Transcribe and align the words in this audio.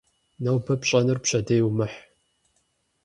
Нобэ 0.43 0.73
пщӏэнур 0.81 1.19
пщэдей 1.23 1.61
умыхь. 1.67 1.99